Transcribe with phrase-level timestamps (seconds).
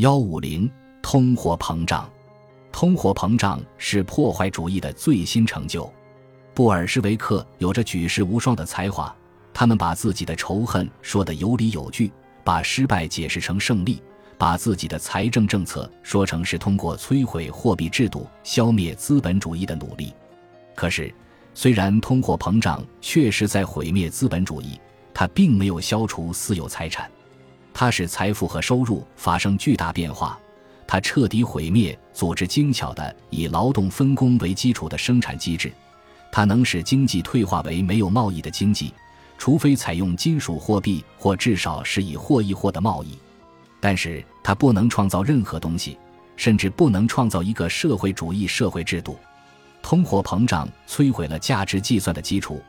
[0.00, 0.70] 幺五零，
[1.02, 2.10] 通货膨胀。
[2.72, 5.92] 通货膨胀是破坏主义的最新成就。
[6.54, 9.14] 布尔什维克有着举世无双的才华，
[9.52, 12.10] 他们把自己的仇恨说得有理有据，
[12.42, 14.02] 把失败解释成胜利，
[14.38, 20.14] 把自己的财政政策说成是通过摧毁货币制度消灭资本主义的努力。
[20.74, 21.14] 可是，
[21.52, 24.80] 虽然通货膨胀确实在毁灭资本主义，
[25.12, 27.10] 它并没有消除私有财产。
[27.80, 30.38] 它使财富和收入发生巨大变化，
[30.86, 35.72] 它彻底毁灭组织精巧的以劳动分工为基础的生产机制，
[36.30, 38.92] 它能使经济退化为没有贸易的经济，
[39.38, 43.18] 除非采用金属货币或至少是以货易货的贸易。
[43.80, 45.96] 但是它不能创造任何东西，
[46.36, 49.18] 甚至不能创造一个社会主义社会制度。
[49.80, 52.62] 通货膨胀摧毁了价值计算的基础。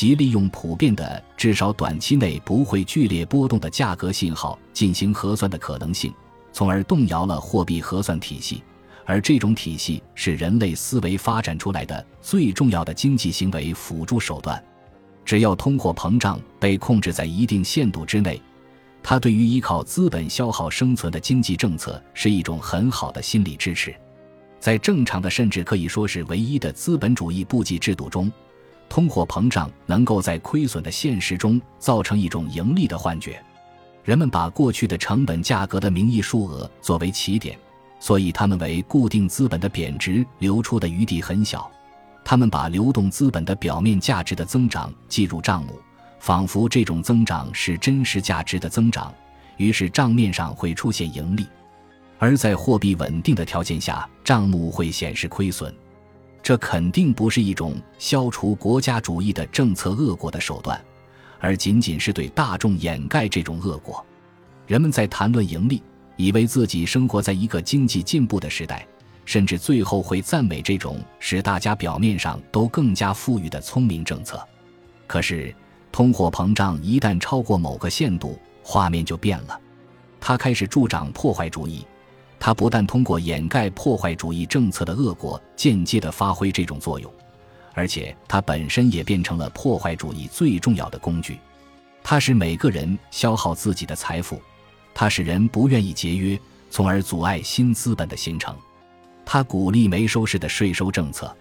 [0.00, 6.10] 即利用普遍的、至少短期内不会剧烈波动的价格信号进行核算的可能性，
[6.54, 8.62] 从而动摇了货币核算体系。
[9.04, 14.64] 而这种体系是人类思维发展出来的最重要的经济行为辅助手段。
[15.22, 18.40] 只要通货膨胀被控制在一定限度之内，
[19.02, 23.94] 它对于依靠资本消耗生存的经济政策是一种很好的心理支持。
[24.58, 28.32] 在正常的，甚至可以说是唯一的资本主义布给制度中。
[28.90, 33.40] 通货膨胀能够在亏损的现实中造成一种盈利的幻觉，
[34.04, 37.56] 人们把过去的成本价格的名义数额作为起点，
[38.00, 41.70] 所以他们为固定资本的贬值留出的余地很小。
[42.24, 45.80] 他们把流动资本的表面价值的增长计入账目，
[46.18, 49.14] 仿佛这种增长是真实价值的增长，
[49.56, 51.46] 于是账面上会出现盈利。
[52.18, 55.72] 而在货币稳定的条件下，账目会显示亏损。
[56.50, 60.84] 这肯定不是一种消除国家主义的政策恶果的手段，
[61.38, 64.04] 而仅仅是对大众掩盖这种恶果。
[64.66, 65.80] 人们在谈论盈利，
[66.16, 68.84] 以为自己生活在一个经济进步的时代，
[69.24, 74.44] 甚至最后会赞美这种使大家表面上都更加富裕的聪明政策。
[75.06, 75.54] 可是，
[75.92, 79.56] 通货膨胀一旦超过某个限度，画面就变了，
[80.18, 81.86] 它开始助长破坏主义。
[82.40, 87.12] 它不但通过掩盖破坏主义政策的恶果，间接地发挥这种作用，
[87.74, 91.38] 而且它本身也变成了破坏主义最重要的工具。
[92.02, 94.40] 它使每个人消耗自己的财富，
[94.94, 96.40] 它使人不愿意节约，
[96.70, 98.56] 从而阻碍新资本的形成。
[99.26, 101.36] 它鼓励没收式的税收政策，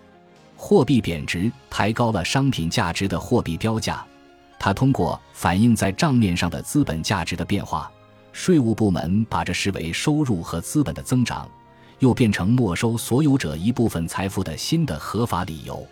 [0.57, 4.05] 货币贬值抬高了商品价值的货币标价。
[4.59, 7.89] 它通过反映在账面上的资本价值的变化。
[8.31, 11.49] 税务部门把这视为收入和资本的增长，
[11.99, 15.85] 又变成没收所有者一部分财富的新的合法理由。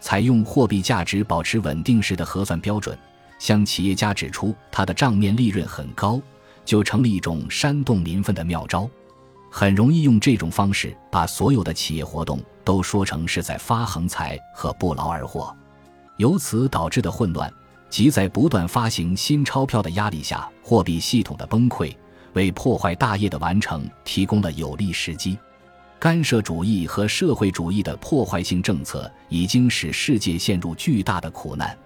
[0.00, 2.96] 采用货币价值保持稳定时的核算标准，
[3.38, 6.20] 向企业家指出他的账面利润很高，
[6.64, 8.88] 就成了一种煽动民愤的妙招。
[9.50, 15.52] 很容易用这种方式把所有的企业活动都说成是在发横财和不劳而获，
[16.18, 17.50] 由此导致的混乱。
[17.90, 21.94] 即在不断发行新钞票的压力下，货币系统的崩溃
[22.34, 25.38] 为破坏大业的完成提供了有利时机。
[25.98, 31.76] 干涉主义和社会主义的破坏性政策已经使世界陷入巨大的苦难。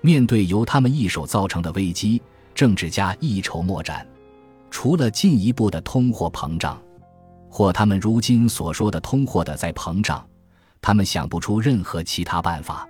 [0.00, 2.22] 面对由他们一手造成的危机，
[2.54, 4.06] 政治家一筹莫展。
[4.70, 6.80] 除了进一步的通货膨胀，
[7.50, 10.26] 或他们如今所说的通货的在膨胀，
[10.80, 12.88] 他们想不出任何其他办法。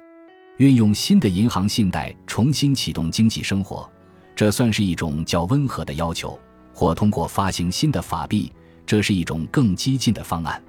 [0.61, 3.91] 运用新的银行信贷重新启动经济生活，
[4.37, 6.39] 这算是一种较温和的要求；
[6.75, 8.53] 或通过发行新的法币，
[8.85, 10.63] 这是一种更激进的方案。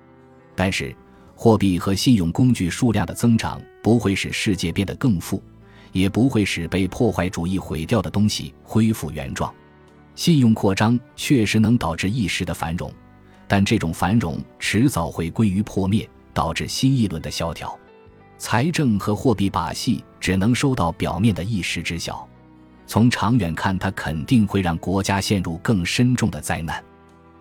[0.56, 0.96] 但是，
[1.35, 5.44] 货币和信用工具数量的增长不会使世界变得更富，
[5.91, 9.53] 也不会使被破坏主义毁掉的东西恢复原状。
[10.16, 12.90] 信用扩张确实能导致一时的繁荣，
[13.46, 17.78] 但这种繁荣迟早会归于破灭，导致新一轮的萧条。
[18.41, 22.28] 财政和货币把戏只能收到表面的一时之效，
[22.88, 26.84] 从长远看，它肯定会让国家陷入更深重的灾难。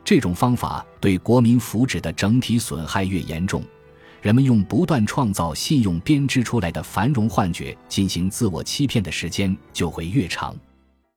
[0.04, 3.64] 这种方法对国民福祉的整体损害越严重，
[4.20, 10.54] 人们用不断创造信用编织出来的繁荣幻觉进行自我欺骗的时间就会越长。